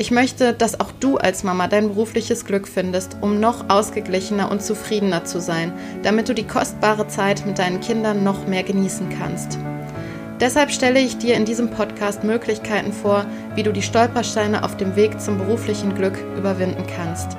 [0.00, 4.62] Ich möchte, dass auch du als Mama dein berufliches Glück findest, um noch ausgeglichener und
[4.62, 5.72] zufriedener zu sein,
[6.04, 9.58] damit du die kostbare Zeit mit deinen Kindern noch mehr genießen kannst.
[10.38, 13.26] Deshalb stelle ich dir in diesem Podcast Möglichkeiten vor,
[13.56, 17.36] wie du die Stolpersteine auf dem Weg zum beruflichen Glück überwinden kannst.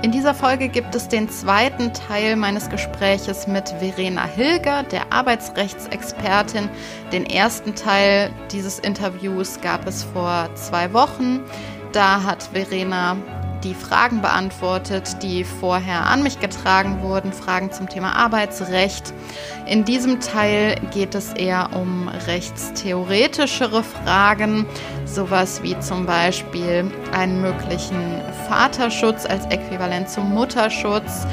[0.00, 6.68] In dieser Folge gibt es den zweiten Teil meines Gespräches mit Verena Hilger, der Arbeitsrechtsexpertin.
[7.10, 11.40] Den ersten Teil dieses Interviews gab es vor zwei Wochen.
[11.92, 13.16] Da hat Verena
[13.64, 19.12] die Fragen beantwortet, die vorher an mich getragen wurden, Fragen zum Thema Arbeitsrecht.
[19.66, 24.66] In diesem Teil geht es eher um rechtstheoretischere Fragen,
[25.06, 31.26] sowas wie zum Beispiel einen möglichen Vaterschutz als Äquivalent zum Mutterschutz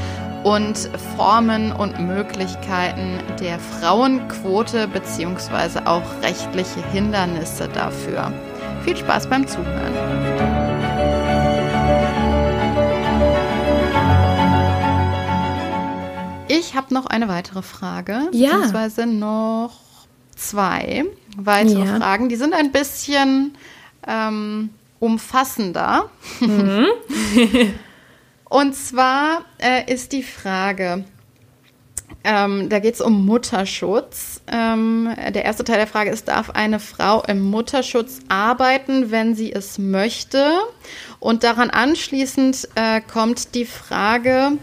[0.44, 5.80] und Formen und Möglichkeiten der Frauenquote bzw.
[5.86, 8.32] auch rechtliche Hindernisse dafür.
[8.86, 9.96] Viel Spaß beim Zuhören.
[16.48, 18.52] Ich habe noch eine weitere Frage, ja.
[18.52, 19.80] beziehungsweise noch
[20.36, 21.04] zwei
[21.36, 21.96] weitere ja.
[21.96, 22.30] Fragen.
[22.30, 23.58] Die sind ein bisschen
[24.06, 26.12] ähm, umfassender.
[26.40, 26.86] Mhm.
[28.50, 31.06] Und zwar äh, ist die Frage,
[32.24, 34.35] ähm, da geht es um Mutterschutz.
[34.52, 39.52] Ähm, der erste Teil der Frage ist, darf eine Frau im Mutterschutz arbeiten, wenn sie
[39.52, 40.52] es möchte?
[41.20, 44.58] Und daran anschließend äh, kommt die Frage,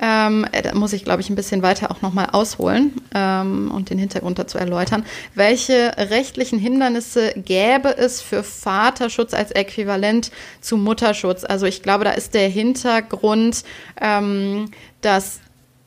[0.00, 3.90] ähm, äh, da muss ich, glaube ich, ein bisschen weiter auch nochmal ausholen ähm, und
[3.90, 5.04] den Hintergrund dazu erläutern.
[5.34, 11.44] Welche rechtlichen Hindernisse gäbe es für Vaterschutz als Äquivalent zu Mutterschutz?
[11.44, 13.64] Also ich glaube, da ist der Hintergrund,
[14.00, 14.70] ähm,
[15.02, 15.40] dass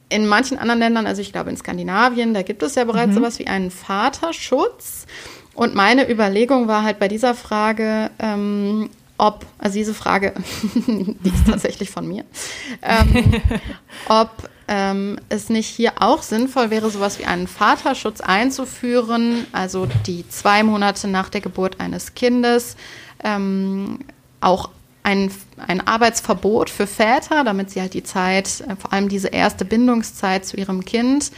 [0.09, 3.15] in manchen anderen Ländern, also ich glaube in Skandinavien, da gibt es ja bereits mhm.
[3.15, 5.05] sowas wie einen Vaterschutz.
[5.53, 10.33] Und meine Überlegung war halt bei dieser Frage, ähm, ob, also diese Frage,
[10.87, 12.25] die ist tatsächlich von mir,
[12.81, 13.41] ähm,
[14.09, 20.27] ob ähm, es nicht hier auch sinnvoll wäre, sowas wie einen Vaterschutz einzuführen, also die
[20.27, 22.75] zwei Monate nach der Geburt eines Kindes,
[23.23, 23.99] ähm,
[24.41, 24.69] auch
[25.05, 25.31] ein,
[25.67, 30.45] ein Arbeitsverbot für Väter, damit sie halt die Zeit, äh, vor allem diese erste Bindungszeit
[30.45, 31.31] zu ihrem Kind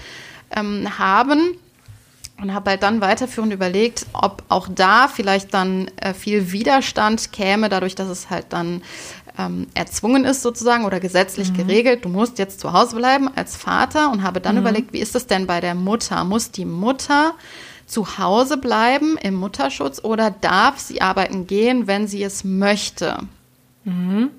[0.55, 1.57] ähm, haben
[2.41, 7.67] und habe halt dann weiterführend überlegt, ob auch da vielleicht dann äh, viel Widerstand käme,
[7.67, 8.83] dadurch, dass es halt dann
[9.37, 11.57] ähm, erzwungen ist sozusagen oder gesetzlich mhm.
[11.57, 12.05] geregelt.
[12.05, 14.61] Du musst jetzt zu Hause bleiben als Vater und habe dann mhm.
[14.61, 16.23] überlegt, wie ist das denn bei der Mutter?
[16.23, 17.33] Muss die Mutter
[17.85, 23.19] zu Hause bleiben im Mutterschutz oder darf sie arbeiten gehen, wenn sie es möchte?
[23.87, 24.31] Mhm.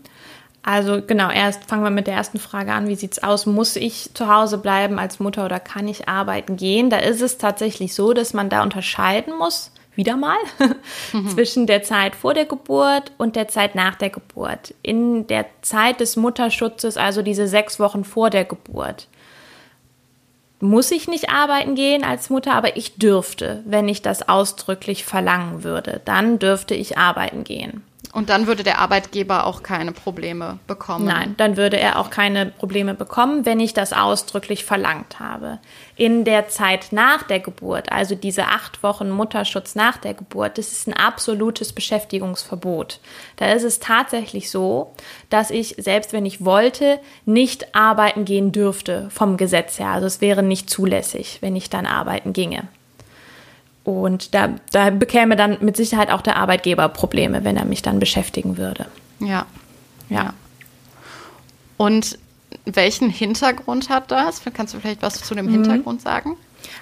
[0.63, 2.89] Also genau, erst fangen wir mit der ersten Frage an.
[2.89, 3.47] Wie sieht es aus?
[3.47, 6.91] Muss ich zu Hause bleiben als Mutter oder kann ich arbeiten gehen?
[6.91, 10.37] Da ist es tatsächlich so, dass man da unterscheiden muss, wieder mal,
[11.13, 11.29] mhm.
[11.29, 14.75] zwischen der Zeit vor der Geburt und der Zeit nach der Geburt.
[14.83, 19.09] In der Zeit des Mutterschutzes, also diese sechs Wochen vor der Geburt,
[20.61, 25.63] muss ich nicht arbeiten gehen als Mutter, aber ich dürfte, wenn ich das ausdrücklich verlangen
[25.63, 27.85] würde, dann dürfte ich arbeiten gehen.
[28.19, 31.05] Und dann würde der Arbeitgeber auch keine Probleme bekommen.
[31.05, 35.61] Nein, dann würde er auch keine Probleme bekommen, wenn ich das ausdrücklich verlangt habe.
[35.95, 40.73] In der Zeit nach der Geburt, also diese acht Wochen Mutterschutz nach der Geburt, das
[40.73, 42.99] ist ein absolutes Beschäftigungsverbot.
[43.37, 44.95] Da ist es tatsächlich so,
[45.31, 49.91] dass ich, selbst wenn ich wollte, nicht arbeiten gehen dürfte vom Gesetz her.
[49.91, 52.67] Also es wäre nicht zulässig, wenn ich dann arbeiten ginge.
[53.89, 57.99] Und da, da bekäme dann mit Sicherheit auch der Arbeitgeber Probleme, wenn er mich dann
[57.99, 58.85] beschäftigen würde.
[59.19, 59.47] Ja.
[60.11, 60.35] Ja.
[61.79, 62.19] Und
[62.67, 64.43] welchen Hintergrund hat das?
[64.53, 65.53] Kannst du vielleicht was zu dem mhm.
[65.53, 66.37] Hintergrund sagen?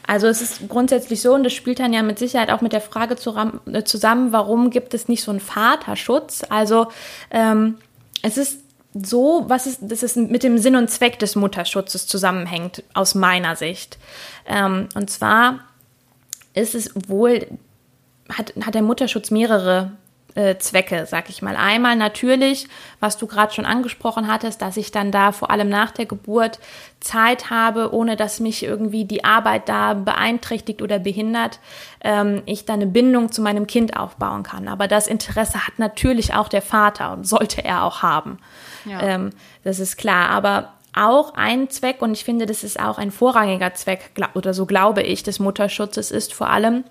[0.04, 2.80] Also es ist grundsätzlich so, und das spielt dann ja mit Sicherheit auch mit der
[2.80, 6.42] Frage zusammen, warum gibt es nicht so einen Vaterschutz?
[6.48, 6.88] Also
[7.30, 7.76] ähm,
[8.22, 8.58] es ist
[8.94, 13.54] so, was ist, das ist mit dem Sinn und Zweck des Mutterschutzes zusammenhängt, aus meiner
[13.54, 13.96] Sicht.
[14.48, 15.60] Ähm, und zwar
[16.56, 17.46] ist es wohl,
[18.28, 19.92] hat, hat der Mutterschutz mehrere
[20.36, 21.56] äh, Zwecke, sag ich mal.
[21.56, 22.68] Einmal natürlich,
[23.00, 26.58] was du gerade schon angesprochen hattest, dass ich dann da vor allem nach der Geburt
[27.00, 31.58] Zeit habe, ohne dass mich irgendwie die Arbeit da beeinträchtigt oder behindert,
[32.02, 34.68] ähm, ich dann eine Bindung zu meinem Kind aufbauen kann.
[34.68, 38.38] Aber das Interesse hat natürlich auch der Vater und sollte er auch haben.
[38.84, 39.02] Ja.
[39.02, 39.30] Ähm,
[39.64, 40.30] das ist klar.
[40.30, 44.66] Aber auch ein Zweck, und ich finde, das ist auch ein vorrangiger Zweck, oder so
[44.66, 46.84] glaube ich, des Mutterschutzes, ist vor allem,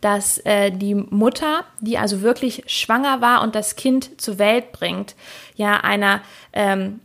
[0.00, 5.14] dass äh, die Mutter, die also wirklich schwanger war und das Kind zur Welt bringt,
[5.54, 6.22] ja einer
[6.52, 7.00] ähm,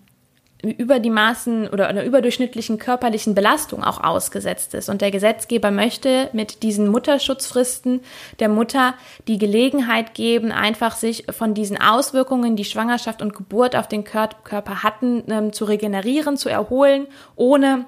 [0.63, 4.89] über die Maßen oder einer überdurchschnittlichen körperlichen Belastung auch ausgesetzt ist.
[4.89, 8.01] Und der Gesetzgeber möchte mit diesen Mutterschutzfristen
[8.39, 8.95] der Mutter
[9.27, 14.83] die Gelegenheit geben, einfach sich von diesen Auswirkungen, die Schwangerschaft und Geburt auf den Körper
[14.83, 17.85] hatten, ähm, zu regenerieren, zu erholen, ohne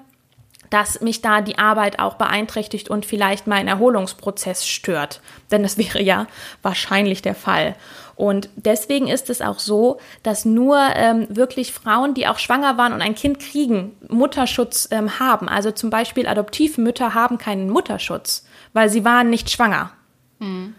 [0.69, 5.21] dass mich da die Arbeit auch beeinträchtigt und vielleicht mein Erholungsprozess stört.
[5.51, 6.27] Denn das wäre ja
[6.62, 7.75] wahrscheinlich der Fall.
[8.16, 12.92] Und deswegen ist es auch so, dass nur ähm, wirklich Frauen, die auch schwanger waren
[12.92, 15.48] und ein Kind kriegen, Mutterschutz ähm, haben.
[15.48, 19.92] Also zum Beispiel Adoptivmütter haben keinen Mutterschutz, weil sie waren nicht schwanger.
[20.39, 20.75] Mhm.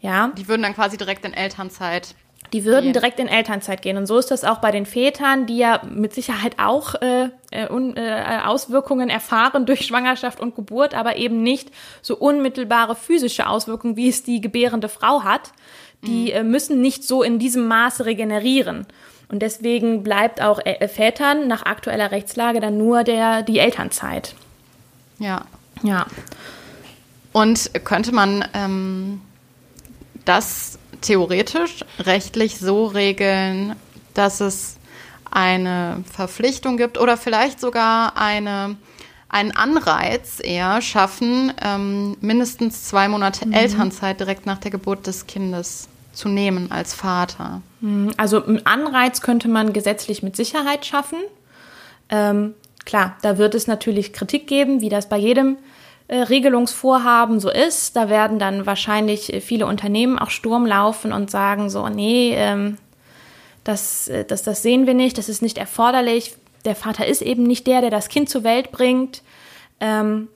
[0.00, 0.32] Ja.
[0.36, 2.14] Die würden dann quasi direkt in Elternzeit
[2.52, 2.92] die würden yeah.
[2.92, 3.96] direkt in Elternzeit gehen.
[3.96, 7.64] Und so ist das auch bei den Vätern, die ja mit Sicherheit auch äh, äh,
[7.64, 11.70] äh, Auswirkungen erfahren durch Schwangerschaft und Geburt, aber eben nicht
[12.02, 15.52] so unmittelbare physische Auswirkungen, wie es die gebärende Frau hat.
[16.04, 16.36] Die mhm.
[16.36, 18.86] äh, müssen nicht so in diesem Maße regenerieren.
[19.28, 24.34] Und deswegen bleibt auch äh, Vätern nach aktueller Rechtslage dann nur der, die Elternzeit.
[25.18, 25.46] Ja.
[25.82, 26.06] Ja.
[27.32, 29.22] Und könnte man ähm,
[30.26, 33.76] das theoretisch rechtlich so regeln,
[34.14, 34.76] dass es
[35.30, 38.76] eine Verpflichtung gibt oder vielleicht sogar eine,
[39.28, 43.54] einen Anreiz eher schaffen, ähm, mindestens zwei Monate mhm.
[43.54, 47.62] Elternzeit direkt nach der Geburt des Kindes zu nehmen als Vater.
[47.80, 48.12] Mhm.
[48.16, 51.18] Also einen Anreiz könnte man gesetzlich mit Sicherheit schaffen.
[52.10, 55.56] Ähm, klar, da wird es natürlich Kritik geben, wie das bei jedem
[56.16, 57.96] Regelungsvorhaben so ist.
[57.96, 62.78] Da werden dann wahrscheinlich viele Unternehmen auch Sturm laufen und sagen so, nee, ähm,
[63.64, 66.34] das, äh, das, das sehen wir nicht, das ist nicht erforderlich.
[66.64, 69.22] Der Vater ist eben nicht der, der das Kind zur Welt bringt.
[69.80, 70.28] Ähm,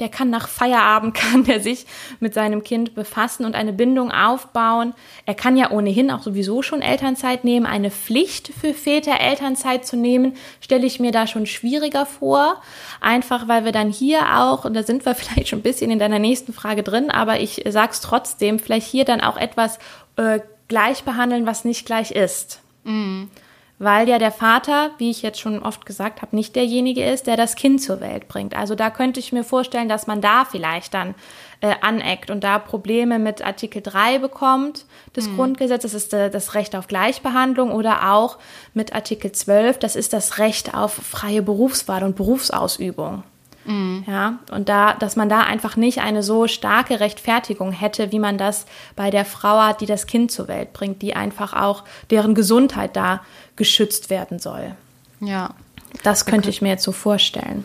[0.00, 1.86] der kann nach Feierabend, kann der sich
[2.20, 4.94] mit seinem Kind befassen und eine Bindung aufbauen.
[5.26, 7.66] Er kann ja ohnehin auch sowieso schon Elternzeit nehmen.
[7.66, 12.62] Eine Pflicht für Väter, Elternzeit zu nehmen, stelle ich mir da schon schwieriger vor.
[13.00, 15.98] Einfach, weil wir dann hier auch, und da sind wir vielleicht schon ein bisschen in
[15.98, 19.78] deiner nächsten Frage drin, aber ich sag's trotzdem, vielleicht hier dann auch etwas
[20.16, 22.60] äh, gleich behandeln, was nicht gleich ist.
[22.84, 23.30] Mhm
[23.78, 27.36] weil ja der Vater, wie ich jetzt schon oft gesagt habe, nicht derjenige ist, der
[27.36, 28.56] das Kind zur Welt bringt.
[28.56, 31.14] Also da könnte ich mir vorstellen, dass man da vielleicht dann
[31.60, 34.84] äh, aneckt und da Probleme mit Artikel 3 bekommt
[35.16, 35.36] des mhm.
[35.36, 38.38] Grundgesetzes, das ist äh, das Recht auf Gleichbehandlung oder auch
[38.74, 43.22] mit Artikel 12, das ist das Recht auf freie Berufswahl und Berufsausübung.
[43.68, 44.04] Mhm.
[44.06, 48.38] Ja, und da, dass man da einfach nicht eine so starke Rechtfertigung hätte, wie man
[48.38, 48.64] das
[48.96, 52.96] bei der Frau hat, die das Kind zur Welt bringt, die einfach auch deren Gesundheit
[52.96, 53.20] da
[53.58, 54.74] geschützt werden soll.
[55.20, 55.50] Ja.
[56.02, 57.64] Das könnte ich mir jetzt so vorstellen.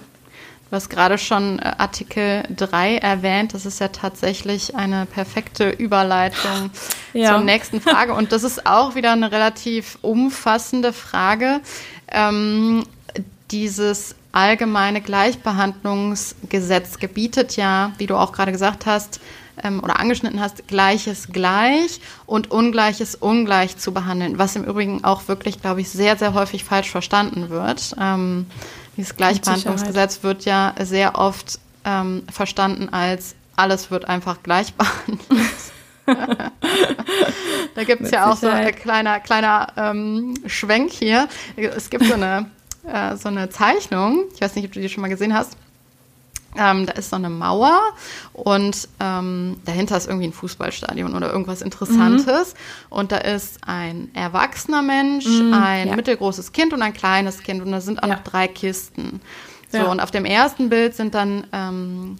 [0.69, 3.53] Du hast gerade schon äh, Artikel 3 erwähnt.
[3.53, 6.71] Das ist ja tatsächlich eine perfekte Überleitung
[7.13, 7.29] ja.
[7.29, 8.15] zur nächsten Frage.
[8.15, 11.61] Und das ist auch wieder eine relativ umfassende Frage.
[12.07, 12.85] Ähm,
[13.51, 19.19] dieses allgemeine Gleichbehandlungsgesetz gebietet ja, wie du auch gerade gesagt hast,
[19.61, 25.27] ähm, oder angeschnitten hast, Gleiches gleich und Ungleiches ungleich zu behandeln, was im Übrigen auch
[25.27, 27.95] wirklich, glaube ich, sehr, sehr häufig falsch verstanden wird.
[27.99, 28.45] Ähm,
[28.97, 35.21] dieses Gleichbehandlungsgesetz wird ja sehr oft ähm, verstanden als alles wird einfach gleich behandelt.
[37.75, 41.27] da gibt es ja auch so ein kleiner, kleiner ähm, Schwenk hier.
[41.55, 42.49] Es gibt so eine
[42.85, 44.25] äh, so eine Zeichnung.
[44.33, 45.57] Ich weiß nicht, ob du die schon mal gesehen hast.
[46.57, 47.79] Ähm, da ist so eine Mauer
[48.33, 52.53] und ähm, dahinter ist irgendwie ein Fußballstadion oder irgendwas Interessantes.
[52.53, 52.97] Mhm.
[52.97, 55.95] Und da ist ein erwachsener Mensch, mhm, ein ja.
[55.95, 57.61] mittelgroßes Kind und ein kleines Kind.
[57.63, 58.15] Und da sind auch ja.
[58.15, 59.21] noch drei Kisten.
[59.71, 59.83] So, ja.
[59.85, 62.17] und auf dem ersten Bild sind dann ähm,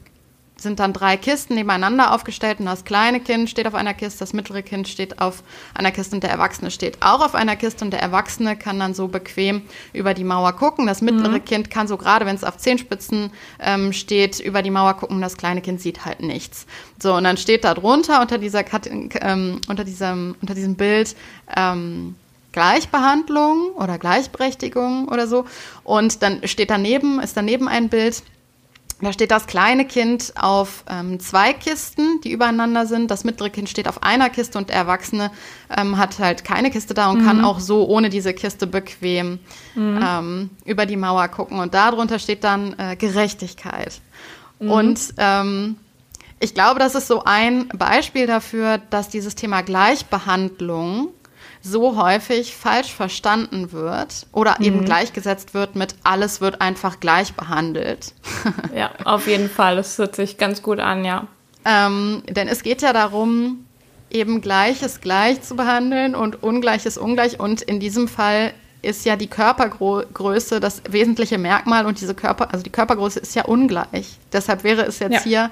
[0.64, 4.34] sind dann drei Kisten nebeneinander aufgestellt und das kleine Kind steht auf einer Kiste, das
[4.34, 5.44] mittlere Kind steht auf
[5.74, 8.94] einer Kiste und der Erwachsene steht auch auf einer Kiste und der Erwachsene kann dann
[8.94, 9.62] so bequem
[9.94, 10.88] über die Mauer gucken.
[10.88, 11.46] Das mittlere mhm.
[11.46, 15.22] Kind kann so gerade, wenn es auf Zehenspitzen ähm, steht, über die Mauer gucken.
[15.22, 16.66] Das kleine Kind sieht halt nichts.
[17.02, 18.64] So, und dann steht da drunter unter, dieser,
[19.22, 21.16] ähm, unter, diesem, unter diesem Bild,
[21.56, 22.16] ähm,
[22.54, 25.46] Gleichbehandlung oder Gleichberechtigung oder so.
[25.84, 28.24] Und dann steht daneben, ist daneben ein Bild,
[29.04, 33.10] da steht das kleine Kind auf ähm, zwei Kisten, die übereinander sind.
[33.10, 35.32] Das mittlere Kind steht auf einer Kiste und der Erwachsene
[35.76, 37.26] ähm, hat halt keine Kiste da und mhm.
[37.26, 39.40] kann auch so ohne diese Kiste bequem
[39.76, 40.00] mhm.
[40.04, 41.60] ähm, über die Mauer gucken.
[41.60, 44.02] Und darunter steht dann äh, Gerechtigkeit.
[44.60, 44.72] Mhm.
[44.72, 45.78] Und ähm,
[46.40, 51.10] ich glaube, das ist so ein Beispiel dafür, dass dieses Thema Gleichbehandlung
[51.64, 54.66] so häufig falsch verstanden wird oder mhm.
[54.66, 58.14] eben gleichgesetzt wird mit alles wird einfach gleich behandelt.
[58.76, 59.78] ja, auf jeden Fall.
[59.78, 61.28] Das hört sich ganz gut an, ja.
[61.66, 63.66] Ähm, denn es geht ja darum,
[64.12, 67.40] eben Gleiches gleich zu behandeln und Ungleiches ungleich.
[67.40, 72.64] Und in diesem Fall ist ja die Körpergröße das wesentliche Merkmal und diese Körper, also
[72.64, 74.18] die Körpergröße ist ja ungleich.
[74.34, 75.22] Deshalb wäre es jetzt ja.
[75.24, 75.52] hier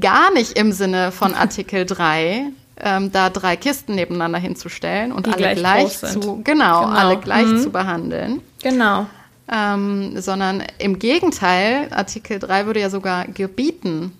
[0.00, 2.46] gar nicht im Sinne von Artikel 3,
[2.82, 7.18] ähm, da drei Kisten nebeneinander hinzustellen und Die alle gleich, gleich zu, genau, genau, alle
[7.18, 7.58] gleich mhm.
[7.58, 8.40] zu behandeln.
[8.62, 9.06] Genau.
[9.52, 14.12] Ähm, sondern im Gegenteil, Artikel 3 würde ja sogar gebieten,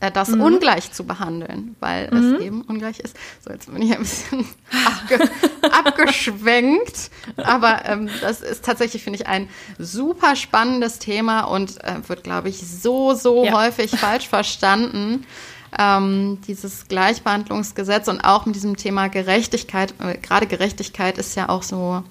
[0.00, 0.42] äh, das mhm.
[0.42, 2.34] ungleich zu behandeln, weil mhm.
[2.34, 3.16] es eben ungleich ist.
[3.44, 4.44] So, jetzt bin ich ein bisschen
[4.84, 5.30] abge
[5.70, 7.10] abgeschwenkt.
[7.36, 12.48] Aber ähm, das ist tatsächlich, finde ich, ein super spannendes Thema und äh, wird, glaube
[12.48, 13.52] ich, so, so ja.
[13.52, 15.24] häufig falsch verstanden
[15.78, 21.62] ähm, dieses Gleichbehandlungsgesetz und auch mit diesem Thema Gerechtigkeit, äh, gerade Gerechtigkeit ist ja auch
[21.62, 22.02] so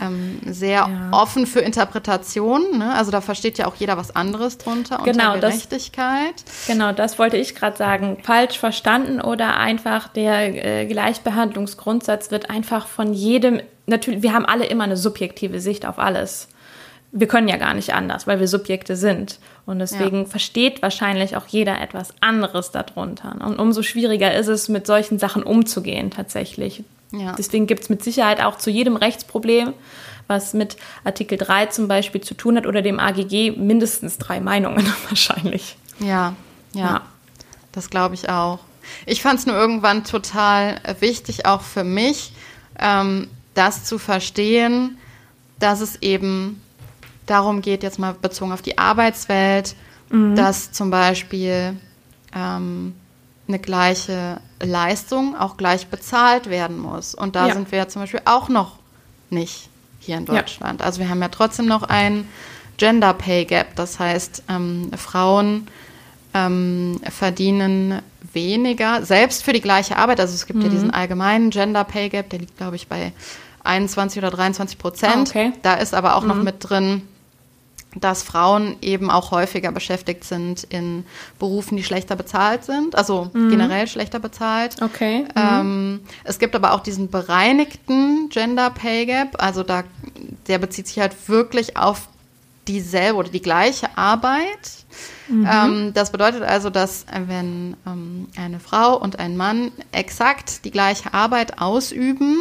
[0.00, 1.08] ähm, sehr ja.
[1.12, 2.78] offen für Interpretationen.
[2.78, 2.94] Ne?
[2.94, 6.34] Also da versteht ja auch jeder was anderes drunter genau, unter Gerechtigkeit.
[6.44, 8.18] Das, genau, das wollte ich gerade sagen.
[8.22, 14.66] Falsch verstanden oder einfach der äh, Gleichbehandlungsgrundsatz wird einfach von jedem, natürlich, wir haben alle
[14.66, 16.48] immer eine subjektive Sicht auf alles
[17.10, 19.38] wir können ja gar nicht anders, weil wir Subjekte sind.
[19.66, 20.24] Und deswegen ja.
[20.24, 23.36] versteht wahrscheinlich auch jeder etwas anderes darunter.
[23.44, 26.84] Und umso schwieriger ist es, mit solchen Sachen umzugehen tatsächlich.
[27.12, 27.34] Ja.
[27.36, 29.72] Deswegen gibt es mit Sicherheit auch zu jedem Rechtsproblem,
[30.26, 34.86] was mit Artikel 3 zum Beispiel zu tun hat oder dem AGG, mindestens drei Meinungen
[35.08, 35.76] wahrscheinlich.
[36.00, 36.34] Ja,
[36.74, 37.02] ja, ja.
[37.72, 38.60] das glaube ich auch.
[39.06, 42.32] Ich fand es nur irgendwann total wichtig, auch für mich,
[42.78, 44.98] ähm, das zu verstehen,
[45.58, 46.62] dass es eben
[47.30, 49.74] darum geht, jetzt mal bezogen auf die Arbeitswelt,
[50.10, 50.34] mhm.
[50.34, 51.76] dass zum Beispiel
[52.34, 52.94] ähm,
[53.46, 57.14] eine gleiche Leistung auch gleich bezahlt werden muss.
[57.14, 57.54] Und da ja.
[57.54, 58.76] sind wir ja zum Beispiel auch noch
[59.30, 59.68] nicht
[60.00, 60.80] hier in Deutschland.
[60.80, 60.86] Ja.
[60.86, 62.28] Also wir haben ja trotzdem noch ein
[62.76, 63.74] Gender Pay Gap.
[63.76, 65.68] Das heißt, ähm, Frauen
[66.34, 68.00] ähm, verdienen
[68.32, 70.20] weniger, selbst für die gleiche Arbeit.
[70.20, 70.66] Also es gibt mhm.
[70.66, 73.12] ja diesen allgemeinen Gender Pay Gap, der liegt, glaube ich, bei
[73.64, 75.14] 21 oder 23 Prozent.
[75.16, 75.52] Ah, okay.
[75.62, 76.28] Da ist aber auch mhm.
[76.28, 77.02] noch mit drin,
[77.94, 81.04] dass Frauen eben auch häufiger beschäftigt sind in
[81.38, 83.50] Berufen, die schlechter bezahlt sind, also mhm.
[83.50, 84.76] generell schlechter bezahlt.
[84.82, 85.22] Okay.
[85.22, 85.26] Mhm.
[85.36, 89.84] Ähm, es gibt aber auch diesen bereinigten Gender Pay Gap, also da,
[90.46, 92.08] der bezieht sich halt wirklich auf
[92.66, 94.84] dieselbe oder die gleiche Arbeit.
[95.28, 95.48] Mhm.
[95.50, 101.14] Ähm, das bedeutet also, dass wenn ähm, eine Frau und ein Mann exakt die gleiche
[101.14, 102.36] Arbeit ausüben,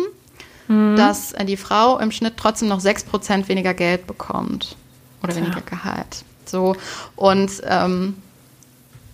[0.68, 0.98] mhm.
[0.98, 4.76] dass die Frau im Schnitt trotzdem noch 6% weniger Geld bekommt
[5.24, 5.46] oder Klar.
[5.46, 6.24] weniger Gehalt.
[6.46, 6.76] So
[7.16, 8.16] und ähm,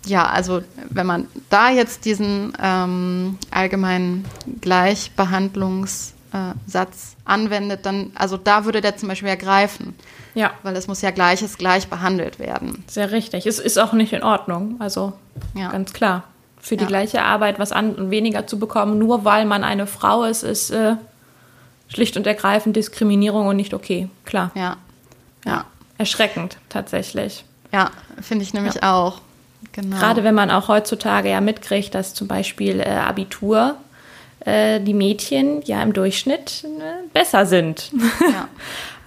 [0.06, 4.24] ja, also wenn man da jetzt diesen ähm, allgemeinen
[4.60, 9.94] Gleichbehandlungssatz anwendet, dann, also da würde der zum Beispiel ja greifen.
[10.34, 10.52] Ja.
[10.62, 12.84] Weil es muss ja Gleiches gleich behandelt werden.
[12.86, 13.46] Sehr richtig.
[13.46, 14.76] Es ist auch nicht in Ordnung.
[14.78, 15.14] Also
[15.54, 15.70] ja.
[15.70, 16.24] ganz klar.
[16.60, 16.88] Für die ja.
[16.88, 20.70] gleiche Arbeit was an und weniger zu bekommen, nur weil man eine Frau ist, ist
[20.70, 20.96] äh,
[21.88, 24.08] schlicht und ergreifend Diskriminierung und nicht okay.
[24.24, 24.50] Klar.
[24.54, 24.76] Ja.
[25.44, 25.66] Ja
[25.98, 27.44] erschreckend tatsächlich.
[27.72, 28.94] Ja, finde ich nämlich ja.
[28.94, 29.20] auch.
[29.72, 29.96] Genau.
[29.96, 33.76] Gerade wenn man auch heutzutage ja mitkriegt, dass zum Beispiel äh, Abitur
[34.44, 37.90] äh, die Mädchen ja im Durchschnitt äh, besser sind.
[38.20, 38.48] Ja.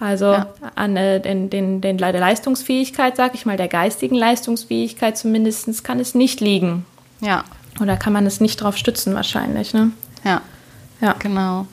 [0.00, 0.52] also ja.
[0.74, 6.00] an äh, den, den, den, der Leistungsfähigkeit, sag ich mal, der geistigen Leistungsfähigkeit zumindest kann
[6.00, 6.84] es nicht liegen.
[7.20, 7.44] Ja.
[7.80, 9.92] Oder kann man es nicht drauf stützen wahrscheinlich, ne?
[10.24, 10.42] Ja.
[11.00, 11.14] Ja.
[11.18, 11.66] Genau.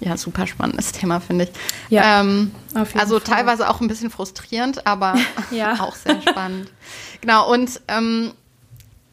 [0.00, 1.50] Ja, super spannendes Thema, finde ich.
[1.90, 2.52] Ja, ähm,
[2.94, 3.36] also Fall.
[3.36, 5.14] teilweise auch ein bisschen frustrierend, aber
[5.50, 5.74] ja.
[5.80, 6.70] auch sehr spannend.
[7.20, 8.32] Genau, und ähm,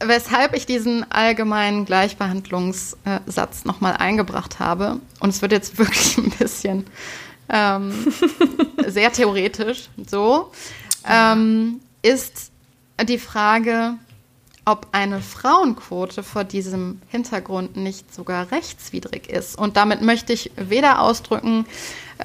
[0.00, 6.86] weshalb ich diesen allgemeinen Gleichbehandlungssatz nochmal eingebracht habe, und es wird jetzt wirklich ein bisschen
[7.48, 8.12] ähm,
[8.86, 10.52] sehr theoretisch so,
[11.08, 12.50] ähm, ist
[13.04, 13.98] die Frage,
[14.66, 19.56] ob eine Frauenquote vor diesem Hintergrund nicht sogar rechtswidrig ist.
[19.56, 21.66] Und damit möchte ich weder ausdrücken,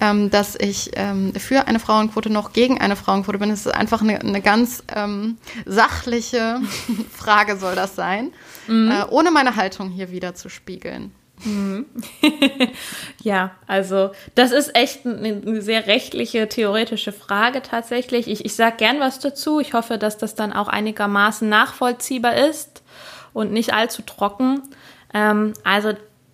[0.01, 3.51] ähm, dass ich ähm, für eine Frauenquote noch gegen eine Frauenquote bin.
[3.51, 6.62] Es ist einfach eine, eine ganz ähm, sachliche
[7.15, 8.31] Frage, soll das sein,
[8.67, 8.91] mhm.
[8.91, 11.12] äh, ohne meine Haltung hier wieder zu spiegeln.
[11.43, 11.86] Mhm.
[13.24, 18.27] ja, also das ist echt eine sehr rechtliche, theoretische Frage tatsächlich.
[18.27, 19.60] Ich, ich sage gern was dazu.
[19.60, 22.83] Ich hoffe, dass das dann auch einigermaßen nachvollziehbar ist
[23.33, 24.62] und nicht allzu trocken.
[25.13, 25.93] Ähm, also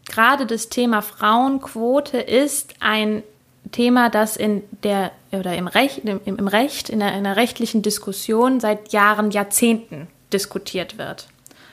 [0.09, 3.23] gerade das Thema Frauenquote ist ein
[3.71, 8.93] Thema, das in der oder im Recht, im, im Recht, in einer rechtlichen Diskussion seit
[8.93, 11.27] Jahren, Jahrzehnten diskutiert wird.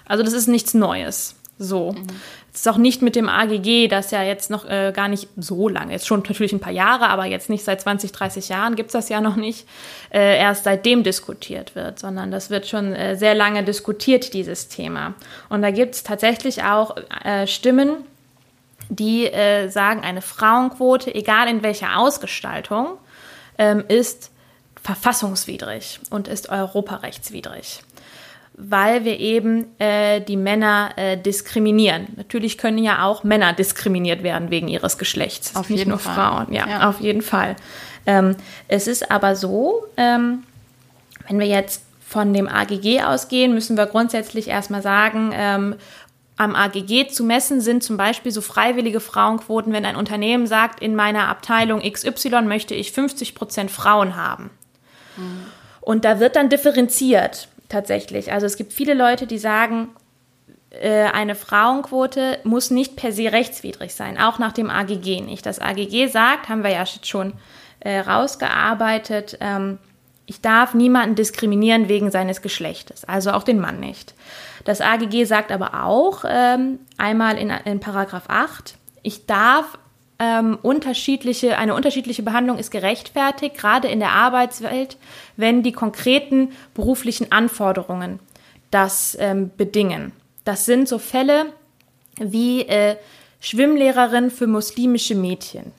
[0.07, 1.37] Also das ist nichts Neues.
[1.59, 1.93] So.
[1.93, 2.07] Mhm.
[2.55, 5.69] Es ist auch nicht mit dem AGG, das ja jetzt noch äh, gar nicht so
[5.69, 8.91] lange, jetzt schon natürlich ein paar Jahre, aber jetzt nicht seit 20, 30 Jahren gibt
[8.91, 9.67] es das ja noch nicht,
[10.13, 15.15] äh, erst seitdem diskutiert wird, sondern das wird schon äh, sehr lange diskutiert, dieses Thema.
[15.49, 17.97] Und da gibt es tatsächlich auch äh, Stimmen,
[18.89, 22.99] die äh, sagen, eine Frauenquote, egal in welcher Ausgestaltung,
[23.59, 24.31] ähm, ist
[24.81, 27.83] verfassungswidrig und ist europarechtswidrig
[28.57, 32.07] weil wir eben äh, die Männer äh, diskriminieren.
[32.17, 35.57] Natürlich können ja auch Männer diskriminiert werden wegen ihres Geschlechts.
[35.57, 36.15] Auf nicht nur Fall.
[36.15, 36.53] Frauen.
[36.53, 37.57] Ja, ja, auf jeden Fall.
[38.07, 38.37] Ähm,
[38.69, 40.45] es ist aber so, ähm,
[41.27, 45.75] wenn wir jetzt von dem AGG ausgehen, müssen wir grundsätzlich erstmal sagen, ähm,
[46.37, 50.95] am AGG zu messen sind zum Beispiel so freiwillige Frauenquoten, wenn ein Unternehmen sagt, in
[50.95, 54.51] meiner Abteilung XY möchte ich 50 Prozent Frauen haben.
[55.17, 55.47] Mhm.
[55.81, 58.33] Und da wird dann differenziert tatsächlich.
[58.33, 59.91] Also es gibt viele Leute, die sagen,
[60.71, 65.47] äh, eine Frauenquote muss nicht per se rechtswidrig sein, auch nach dem AGG nicht.
[65.47, 67.35] Das AGG sagt, haben wir ja schon
[67.81, 69.79] äh, rausgearbeitet, ähm,
[70.27, 74.15] ich darf niemanden diskriminieren wegen seines Geschlechtes, also auch den Mann nicht.
[74.65, 79.79] Das AGG sagt aber auch ähm, einmal in, in Paragraph 8, ich darf
[80.19, 84.97] ähm, unterschiedliche, eine unterschiedliche Behandlung ist gerechtfertigt, gerade in der Arbeitswelt,
[85.37, 88.21] wenn die konkreten beruflichen Anforderungen
[88.71, 90.13] das ähm, bedingen.
[90.45, 91.47] Das sind so Fälle
[92.19, 92.97] wie äh,
[93.41, 95.73] Schwimmlehrerin für muslimische Mädchen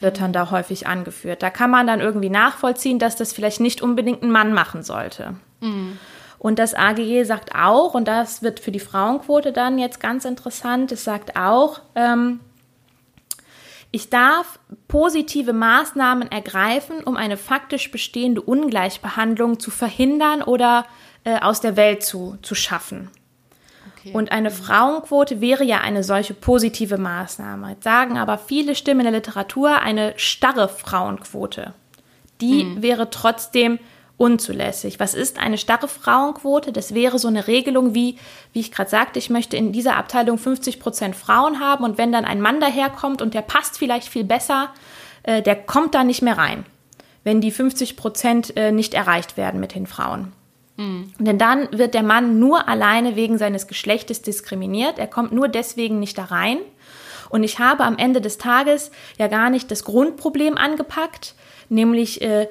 [0.00, 1.42] wird dann da häufig angeführt.
[1.42, 5.34] Da kann man dann irgendwie nachvollziehen, dass das vielleicht nicht unbedingt ein Mann machen sollte.
[5.60, 5.98] Mhm.
[6.38, 10.92] Und das AGG sagt auch, und das wird für die Frauenquote dann jetzt ganz interessant,
[10.92, 12.38] es sagt auch, ähm,
[13.90, 20.86] ich darf positive Maßnahmen ergreifen, um eine faktisch bestehende Ungleichbehandlung zu verhindern oder
[21.24, 23.10] äh, aus der Welt zu, zu schaffen.
[23.98, 24.12] Okay.
[24.12, 27.70] Und eine Frauenquote wäre ja eine solche positive Maßnahme.
[27.70, 31.72] Jetzt sagen aber viele Stimmen in der Literatur eine starre Frauenquote.
[32.40, 32.82] Die hm.
[32.82, 33.78] wäre trotzdem
[34.18, 35.00] unzulässig.
[35.00, 36.72] Was ist eine starre Frauenquote?
[36.72, 38.18] Das wäre so eine Regelung wie,
[38.52, 42.12] wie ich gerade sagte, ich möchte in dieser Abteilung 50 Prozent Frauen haben und wenn
[42.12, 44.70] dann ein Mann daherkommt und der passt vielleicht viel besser,
[45.22, 46.66] äh, der kommt da nicht mehr rein,
[47.22, 50.32] wenn die 50 Prozent äh, nicht erreicht werden mit den Frauen.
[50.76, 51.12] Mhm.
[51.20, 54.98] Denn dann wird der Mann nur alleine wegen seines Geschlechtes diskriminiert.
[54.98, 56.58] Er kommt nur deswegen nicht da rein.
[57.30, 61.34] Und ich habe am Ende des Tages ja gar nicht das Grundproblem angepackt,
[61.68, 62.48] nämlich äh,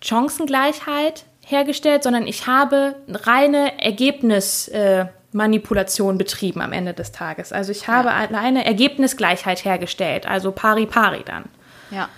[0.00, 7.52] Chancengleichheit hergestellt, sondern ich habe reine Ergebnismanipulation äh, betrieben am Ende des Tages.
[7.52, 8.16] Also ich habe ja.
[8.16, 11.44] alleine Ergebnisgleichheit hergestellt, also pari pari dann.
[11.90, 12.08] Ja.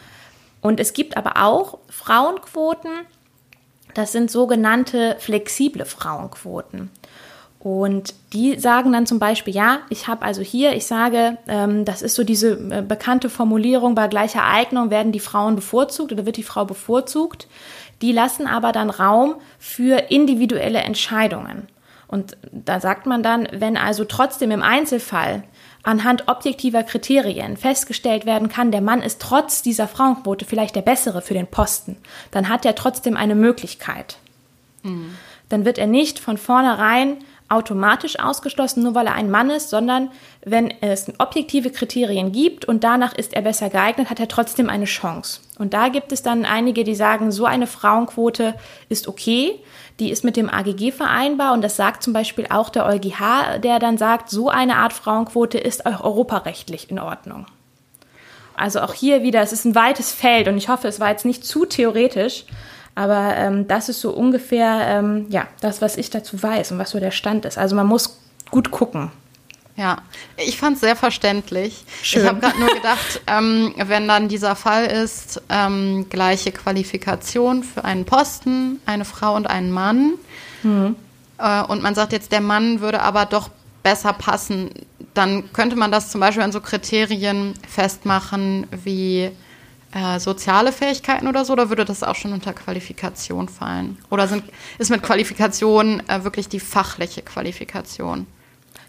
[0.60, 2.90] Und es gibt aber auch Frauenquoten,
[3.94, 6.90] das sind sogenannte flexible Frauenquoten.
[7.60, 12.00] Und die sagen dann zum Beispiel, ja, ich habe also hier, ich sage, ähm, das
[12.00, 16.38] ist so diese äh, bekannte Formulierung, bei gleicher Eignung werden die Frauen bevorzugt oder wird
[16.38, 17.48] die Frau bevorzugt.
[18.00, 21.68] Die lassen aber dann Raum für individuelle Entscheidungen.
[22.08, 25.44] Und da sagt man dann, wenn also trotzdem im Einzelfall
[25.82, 31.20] anhand objektiver Kriterien festgestellt werden kann, der Mann ist trotz dieser Frauenquote vielleicht der bessere
[31.20, 31.98] für den Posten,
[32.30, 34.16] dann hat er trotzdem eine Möglichkeit.
[34.82, 35.14] Mhm.
[35.50, 37.18] Dann wird er nicht von vornherein
[37.50, 40.10] automatisch ausgeschlossen, nur weil er ein Mann ist, sondern
[40.44, 44.84] wenn es objektive Kriterien gibt und danach ist er besser geeignet, hat er trotzdem eine
[44.84, 45.40] Chance.
[45.58, 48.54] Und da gibt es dann einige, die sagen, so eine Frauenquote
[48.88, 49.60] ist okay,
[49.98, 53.80] die ist mit dem AGG vereinbar und das sagt zum Beispiel auch der EuGH, der
[53.80, 57.46] dann sagt, so eine Art Frauenquote ist auch europarechtlich in Ordnung.
[58.54, 61.24] Also auch hier wieder, es ist ein weites Feld und ich hoffe, es war jetzt
[61.24, 62.44] nicht zu theoretisch,
[62.94, 66.90] aber ähm, das ist so ungefähr ähm, ja, das, was ich dazu weiß und was
[66.90, 67.58] so der Stand ist.
[67.58, 68.18] Also man muss
[68.50, 69.10] gut gucken.
[69.76, 69.98] Ja,
[70.36, 71.84] ich fand es sehr verständlich.
[72.02, 72.22] Schön.
[72.22, 77.84] Ich habe gerade nur gedacht, ähm, wenn dann dieser Fall ist, ähm, gleiche Qualifikation für
[77.84, 80.14] einen Posten, eine Frau und einen Mann.
[80.62, 80.96] Mhm.
[81.38, 83.48] Äh, und man sagt jetzt, der Mann würde aber doch
[83.82, 84.70] besser passen,
[85.14, 89.30] dann könnte man das zum Beispiel an so Kriterien festmachen wie
[89.92, 93.98] äh, soziale Fähigkeiten oder so, oder würde das auch schon unter Qualifikation fallen?
[94.10, 94.44] Oder sind,
[94.78, 98.26] ist mit Qualifikation äh, wirklich die fachliche Qualifikation?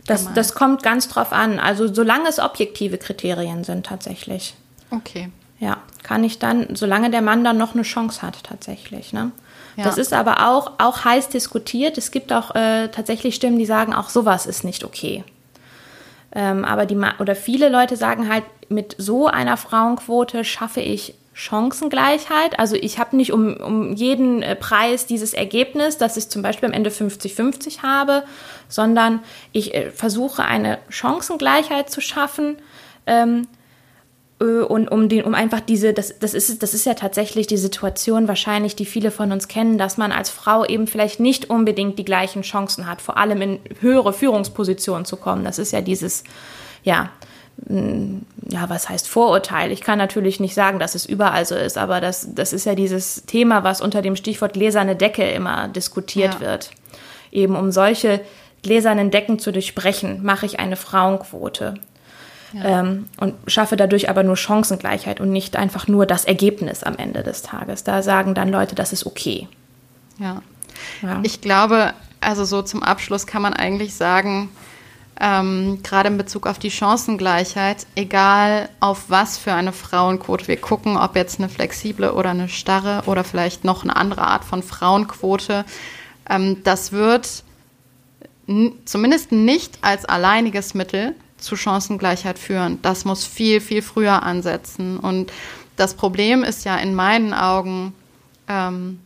[0.05, 1.59] Das, das kommt ganz drauf an.
[1.59, 4.55] Also solange es objektive Kriterien sind tatsächlich.
[4.89, 5.29] Okay.
[5.59, 9.13] Ja, kann ich dann, solange der Mann dann noch eine Chance hat tatsächlich.
[9.13, 9.31] Ne?
[9.77, 9.83] Ja.
[9.83, 11.97] Das ist aber auch, auch heiß diskutiert.
[11.97, 15.23] Es gibt auch äh, tatsächlich Stimmen, die sagen, auch sowas ist nicht okay.
[16.33, 22.59] Ähm, aber die oder viele Leute sagen halt, mit so einer Frauenquote schaffe ich Chancengleichheit.
[22.59, 26.67] Also ich habe nicht um, um jeden äh, Preis dieses Ergebnis, dass ich zum Beispiel
[26.67, 28.23] am Ende 50-50 habe,
[28.67, 32.57] sondern ich äh, versuche eine Chancengleichheit zu schaffen.
[33.07, 33.60] Ähm, äh,
[34.41, 38.27] und um den, um einfach diese, das, das ist, das ist ja tatsächlich die Situation
[38.27, 42.05] wahrscheinlich, die viele von uns kennen, dass man als Frau eben vielleicht nicht unbedingt die
[42.05, 45.43] gleichen Chancen hat, vor allem in höhere Führungspositionen zu kommen.
[45.43, 46.23] Das ist ja dieses,
[46.83, 47.11] ja,
[47.67, 48.17] mm,
[48.49, 49.71] ja, was heißt Vorurteil?
[49.71, 52.73] Ich kann natürlich nicht sagen, dass es überall so ist, aber das, das ist ja
[52.73, 56.39] dieses Thema, was unter dem Stichwort gläserne Decke immer diskutiert ja.
[56.39, 56.71] wird.
[57.31, 58.21] Eben um solche
[58.63, 61.75] gläsernen Decken zu durchbrechen, mache ich eine Frauenquote
[62.53, 67.23] ähm, und schaffe dadurch aber nur Chancengleichheit und nicht einfach nur das Ergebnis am Ende
[67.23, 67.83] des Tages.
[67.83, 69.47] Da sagen dann Leute, das ist okay.
[70.19, 70.41] Ja.
[71.01, 71.19] ja.
[71.23, 74.49] Ich glaube, also so zum Abschluss kann man eigentlich sagen,
[75.19, 80.97] ähm, gerade in Bezug auf die Chancengleichheit, egal auf was für eine Frauenquote wir gucken,
[80.97, 85.63] ob jetzt eine flexible oder eine starre oder vielleicht noch eine andere Art von Frauenquote,
[86.29, 87.43] ähm, das wird
[88.85, 92.79] zumindest nicht als alleiniges Mittel zu Chancengleichheit führen.
[92.81, 94.97] Das muss viel, viel früher ansetzen.
[94.97, 95.31] Und
[95.75, 97.93] das Problem ist ja in meinen Augen,
[98.47, 98.99] ähm,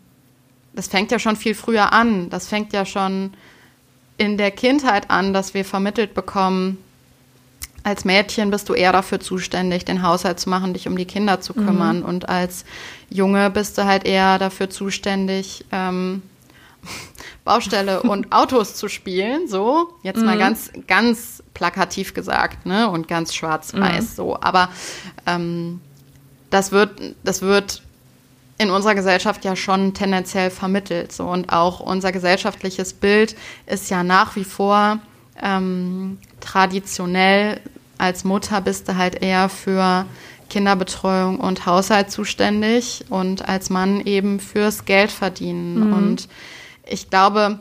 [0.73, 2.29] das fängt ja schon viel früher an.
[2.29, 3.33] Das fängt ja schon
[4.17, 6.77] in der Kindheit an, dass wir vermittelt bekommen,
[7.83, 11.39] als Mädchen bist du eher dafür zuständig, den Haushalt zu machen, dich um die Kinder
[11.39, 11.99] zu kümmern.
[11.99, 12.05] Mhm.
[12.05, 12.65] Und als
[13.11, 16.23] Junge bist du halt eher dafür zuständig, ähm,
[17.43, 19.47] Baustelle und Autos zu spielen.
[19.47, 20.25] So, jetzt mhm.
[20.25, 22.89] mal ganz, ganz plakativ gesagt, ne?
[22.89, 24.15] Und ganz schwarz-weiß mhm.
[24.15, 24.37] so.
[24.41, 24.69] Aber
[25.25, 25.81] ähm,
[26.49, 27.81] das wird, das wird
[28.57, 31.11] in unserer Gesellschaft ja schon tendenziell vermittelt.
[31.11, 31.25] So.
[31.25, 34.99] Und auch unser gesellschaftliches Bild ist ja nach wie vor
[35.41, 37.59] ähm, traditionell
[37.97, 40.05] als Mutter bist du halt eher für
[40.49, 45.87] Kinderbetreuung und Haushalt zuständig und als Mann eben fürs Geld verdienen.
[45.87, 45.93] Mhm.
[45.93, 46.27] Und
[46.87, 47.59] ich glaube,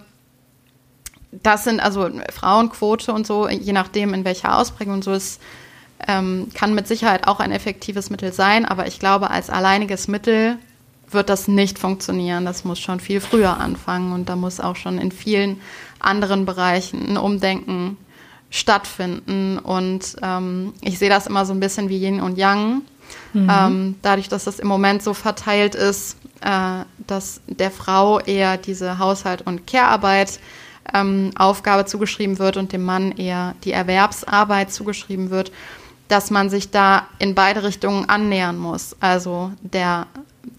[1.30, 5.40] das sind also Frauenquote und so, je nachdem, in welcher Ausprägung und so ist,
[6.06, 10.58] ähm, kann mit Sicherheit auch ein effektives Mittel sein, aber ich glaube, als alleiniges Mittel
[11.10, 12.44] wird das nicht funktionieren.
[12.44, 15.60] Das muss schon viel früher anfangen und da muss auch schon in vielen
[16.00, 17.96] anderen Bereichen ein Umdenken
[18.50, 19.58] stattfinden.
[19.58, 22.82] Und ähm, ich sehe das immer so ein bisschen wie Yin und Yang.
[23.32, 23.50] Mhm.
[23.50, 28.98] Ähm, dadurch, dass das im Moment so verteilt ist, äh, dass der Frau eher diese
[28.98, 30.38] Haushalt- und Care-Arbeit
[30.92, 35.50] ähm, Aufgabe zugeschrieben wird und dem Mann eher die Erwerbsarbeit zugeschrieben wird,
[36.08, 38.94] dass man sich da in beide Richtungen annähern muss.
[39.00, 40.06] Also der,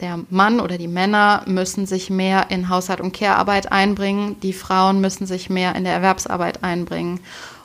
[0.01, 5.01] der Mann oder die Männer müssen sich mehr in Haushalt- und Care-Arbeit einbringen, die Frauen
[5.01, 7.19] müssen sich mehr in der Erwerbsarbeit einbringen.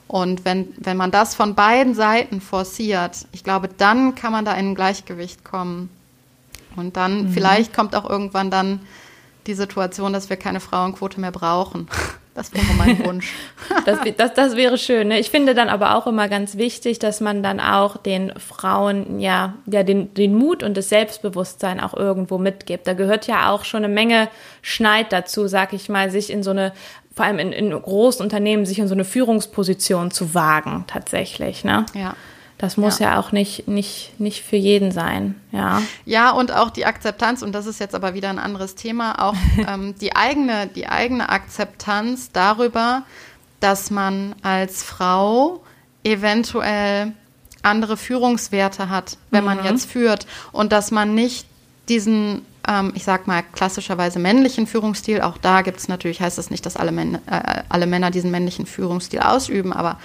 [0.06, 4.52] Und wenn, wenn man das von beiden Seiten forciert, ich glaube, dann kann man da
[4.52, 5.88] in ein Gleichgewicht kommen.
[6.76, 7.30] Und dann, mhm.
[7.30, 8.80] vielleicht kommt auch irgendwann dann
[9.46, 11.88] die Situation, dass wir keine Frauenquote mehr brauchen.
[12.32, 13.34] Das wäre mein Wunsch.
[13.84, 15.08] das, das, das wäre schön.
[15.08, 15.18] Ne?
[15.18, 19.54] Ich finde dann aber auch immer ganz wichtig, dass man dann auch den Frauen ja,
[19.66, 22.86] ja den, den Mut und das Selbstbewusstsein auch irgendwo mitgibt.
[22.86, 24.28] Da gehört ja auch schon eine Menge
[24.62, 26.72] Schneid dazu, sag ich mal, sich in so eine
[27.14, 31.64] vor allem in, in großen Unternehmen sich in so eine Führungsposition zu wagen, tatsächlich.
[31.64, 31.84] Ne?
[31.94, 32.14] Ja.
[32.60, 33.12] Das muss ja.
[33.12, 35.80] ja, auch nicht, nicht, nicht für jeden sein, ja.
[36.04, 39.34] Ja, und auch die Akzeptanz, und das ist jetzt aber wieder ein anderes Thema, auch
[39.66, 43.04] ähm, die, eigene, die eigene Akzeptanz darüber,
[43.60, 45.62] dass man als Frau
[46.04, 47.12] eventuell
[47.62, 49.54] andere Führungswerte hat, wenn mhm.
[49.54, 51.46] man jetzt führt und dass man nicht
[51.88, 56.50] diesen, ähm, ich sag mal, klassischerweise männlichen Führungsstil, auch da gibt es natürlich, heißt das
[56.50, 59.98] nicht, dass alle, Män äh, alle Männer diesen männlichen Führungsstil ausüben, aber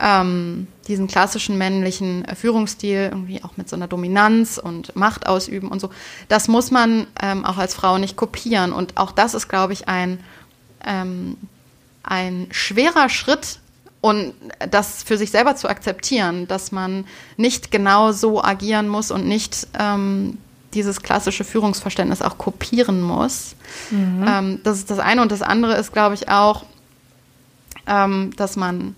[0.00, 5.80] ähm, diesen klassischen männlichen Führungsstil, irgendwie auch mit so einer Dominanz und Macht ausüben und
[5.80, 5.90] so,
[6.28, 8.72] das muss man ähm, auch als Frau nicht kopieren.
[8.72, 10.20] Und auch das ist, glaube ich, ein,
[10.84, 11.36] ähm,
[12.02, 13.58] ein schwerer Schritt,
[14.02, 14.34] und
[14.68, 19.68] das für sich selber zu akzeptieren, dass man nicht genau so agieren muss und nicht
[19.78, 20.38] ähm,
[20.74, 23.54] dieses klassische Führungsverständnis auch kopieren muss.
[23.90, 24.24] Mhm.
[24.26, 25.22] Ähm, das ist das eine.
[25.22, 26.64] Und das andere ist, glaube ich, auch,
[27.86, 28.96] ähm, dass man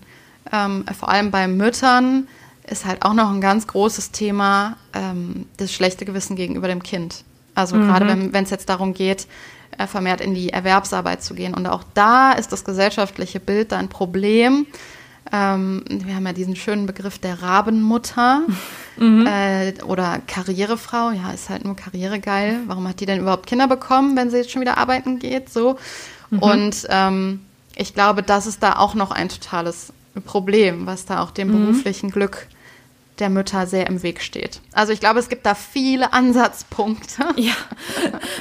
[0.51, 2.27] ähm, vor allem bei Müttern
[2.67, 7.23] ist halt auch noch ein ganz großes Thema ähm, das schlechte Gewissen gegenüber dem Kind.
[7.53, 7.87] Also mhm.
[7.87, 9.27] gerade wenn es jetzt darum geht,
[9.77, 11.53] äh, vermehrt in die Erwerbsarbeit zu gehen.
[11.53, 14.67] Und auch da ist das gesellschaftliche Bild ein Problem,
[15.31, 18.43] Ähm, wir haben ja diesen schönen Begriff der Rabenmutter
[18.97, 19.25] mhm.
[19.25, 21.11] äh, oder Karrierefrau.
[21.11, 22.59] Ja, ist halt nur karrieregeil.
[22.67, 25.49] Warum hat die denn überhaupt Kinder bekommen, wenn sie jetzt schon wieder arbeiten geht?
[25.49, 25.77] So.
[26.29, 26.39] Mhm.
[26.39, 27.39] Und ähm,
[27.75, 31.65] ich glaube, das ist da auch noch ein totales Problem, was da auch dem mhm.
[31.65, 32.47] beruflichen Glück
[33.19, 34.59] der Mütter sehr im Weg steht.
[34.73, 37.25] Also ich glaube, es gibt da viele Ansatzpunkte.
[37.37, 37.53] Ja,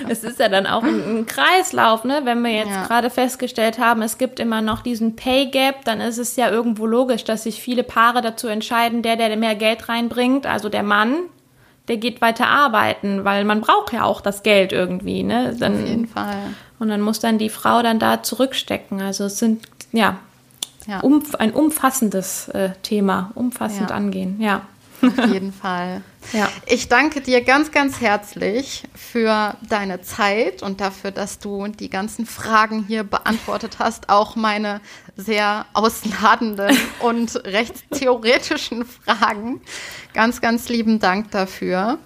[0.08, 2.22] es ist ja dann auch ein, ein Kreislauf, ne?
[2.24, 2.86] Wenn wir jetzt ja.
[2.86, 6.86] gerade festgestellt haben, es gibt immer noch diesen Pay Gap, dann ist es ja irgendwo
[6.86, 11.16] logisch, dass sich viele Paare dazu entscheiden, der, der mehr Geld reinbringt, also der Mann,
[11.88, 15.54] der geht weiter arbeiten, weil man braucht ja auch das Geld irgendwie, ne?
[15.58, 16.36] Dann, Auf jeden Fall.
[16.78, 19.00] Und dann muss dann die Frau dann da zurückstecken.
[19.00, 20.18] Also es sind, ja,
[20.86, 21.00] ja.
[21.00, 23.96] Umf ein umfassendes äh, Thema, umfassend ja.
[23.96, 24.62] angehen, ja.
[25.02, 26.02] Auf jeden Fall.
[26.32, 26.48] Ja.
[26.66, 32.26] Ich danke dir ganz, ganz herzlich für deine Zeit und dafür, dass du die ganzen
[32.26, 34.80] Fragen hier beantwortet hast, auch meine
[35.16, 39.60] sehr ausladenden und rechtstheoretischen Fragen.
[40.14, 41.98] Ganz, ganz lieben Dank dafür.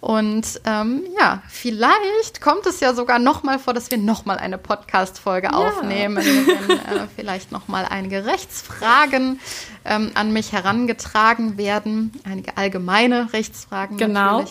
[0.00, 4.38] Und ähm, ja, vielleicht kommt es ja sogar noch mal vor, dass wir noch mal
[4.38, 5.54] eine Podcast-Folge ja.
[5.54, 9.40] aufnehmen, wenn äh, vielleicht noch mal einige Rechtsfragen
[9.84, 13.96] ähm, an mich herangetragen werden, einige allgemeine Rechtsfragen.
[13.96, 14.44] Genau.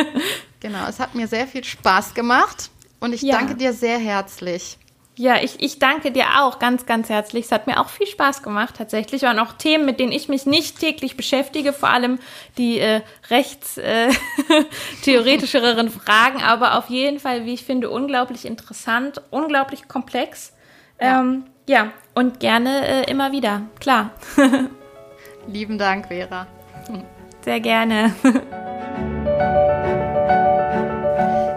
[0.60, 0.86] genau.
[0.88, 3.36] Es hat mir sehr viel Spaß gemacht und ich ja.
[3.36, 4.78] danke dir sehr herzlich.
[5.16, 7.44] Ja, ich, ich danke dir auch ganz, ganz herzlich.
[7.44, 9.22] Es hat mir auch viel Spaß gemacht, tatsächlich.
[9.22, 12.18] Waren auch Themen, mit denen ich mich nicht täglich beschäftige, vor allem
[12.58, 13.00] die äh,
[13.30, 20.52] rechtstheoretischeren äh, Fragen, aber auf jeden Fall, wie ich finde, unglaublich interessant, unglaublich komplex.
[21.00, 24.10] Ja, ähm, ja und gerne äh, immer wieder, klar.
[25.46, 26.48] Lieben Dank, Vera.
[27.44, 28.14] Sehr gerne.